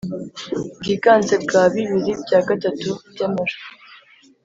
Bwiganze 0.79 1.33
bwa 1.43 1.63
bibiri 1.73 2.11
bya 2.23 2.39
gatatu 2.47 2.89
by 3.11 3.21
amajwi 3.27 3.63